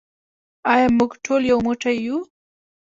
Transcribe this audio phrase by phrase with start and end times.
[0.73, 2.17] آیا موږ ټول یو موټی یو؟